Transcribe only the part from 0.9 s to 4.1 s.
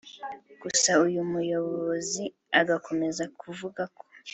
uyu muyobozi agakomeza kuvuga ko